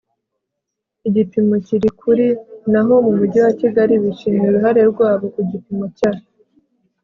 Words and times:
igipimo 1.07 1.55
kiri 1.65 1.89
kuri 1.99 2.25
naho 2.71 2.93
mu 3.05 3.11
mujyi 3.17 3.39
wa 3.45 3.51
Kigali 3.59 3.93
bishimiye 4.03 4.47
uruhare 4.49 4.81
rwabo 4.91 5.25
ku 5.33 5.41
gipimo 5.49 5.85
cya 5.97 6.11